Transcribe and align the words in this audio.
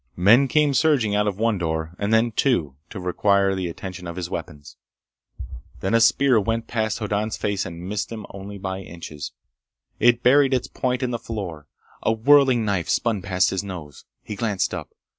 Men 0.17 0.47
came 0.47 0.73
surging 0.73 1.13
out 1.13 1.27
of 1.27 1.37
one 1.37 1.59
door, 1.59 1.93
and 1.99 2.11
then 2.11 2.31
two, 2.31 2.75
to 2.89 2.99
require 2.99 3.53
the 3.53 3.67
attention 3.67 4.07
of 4.07 4.15
his 4.15 4.31
weapons. 4.31 4.75
Then 5.81 5.93
a 5.93 6.01
spear 6.01 6.39
went 6.39 6.65
past 6.65 6.97
Hoddan's 6.97 7.37
face 7.37 7.67
and 7.67 7.87
missed 7.87 8.11
him 8.11 8.25
only 8.31 8.57
by 8.57 8.79
inches. 8.81 9.31
It 9.99 10.23
buried 10.23 10.55
its 10.55 10.67
point 10.67 11.03
in 11.03 11.11
the 11.11 11.19
floor. 11.19 11.67
A 12.01 12.11
whirling 12.11 12.65
knife 12.65 12.89
spun 12.89 13.21
past 13.21 13.51
his 13.51 13.63
nose. 13.63 14.05
He 14.23 14.33
glanced 14.35 14.73
up. 14.73 14.89